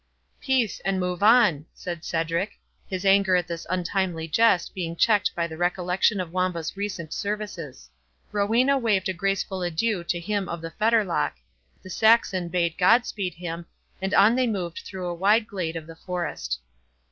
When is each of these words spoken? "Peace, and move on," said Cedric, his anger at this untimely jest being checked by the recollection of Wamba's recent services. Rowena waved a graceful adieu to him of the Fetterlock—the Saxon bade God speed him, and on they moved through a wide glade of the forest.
"Peace, 0.39 0.79
and 0.79 0.99
move 0.99 1.21
on," 1.21 1.67
said 1.75 2.03
Cedric, 2.03 2.53
his 2.87 3.05
anger 3.05 3.35
at 3.35 3.47
this 3.47 3.67
untimely 3.69 4.27
jest 4.27 4.73
being 4.73 4.95
checked 4.95 5.35
by 5.35 5.45
the 5.45 5.57
recollection 5.57 6.19
of 6.19 6.33
Wamba's 6.33 6.75
recent 6.75 7.13
services. 7.13 7.87
Rowena 8.31 8.79
waved 8.79 9.09
a 9.09 9.13
graceful 9.13 9.61
adieu 9.61 10.03
to 10.05 10.19
him 10.19 10.49
of 10.49 10.59
the 10.59 10.71
Fetterlock—the 10.71 11.89
Saxon 11.91 12.47
bade 12.49 12.79
God 12.79 13.05
speed 13.05 13.35
him, 13.35 13.67
and 14.01 14.15
on 14.15 14.33
they 14.33 14.47
moved 14.47 14.79
through 14.79 15.05
a 15.05 15.13
wide 15.13 15.45
glade 15.45 15.75
of 15.75 15.85
the 15.85 15.95
forest. 15.95 16.59